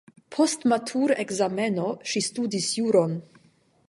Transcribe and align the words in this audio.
Post 0.35 0.63
matur-ekzameno 0.71 1.85
ŝi 2.13 2.23
studis 2.31 2.71
juron. 2.81 3.15